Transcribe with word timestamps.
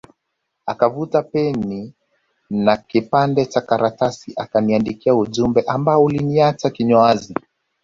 Akavuta 0.65 1.23
peni 1.23 1.91
na 2.65 2.77
kipande 2.77 3.45
Cha 3.45 3.61
karatasi 3.61 4.33
akaniandikia 4.37 5.15
ujumbe 5.15 5.61
ambao 5.67 6.03
uliniacha 6.03 6.69
kinywa 6.69 7.01
wazi 7.01 7.33